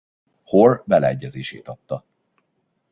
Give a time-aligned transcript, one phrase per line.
[0.43, 2.03] Hoare beleegyezését adta.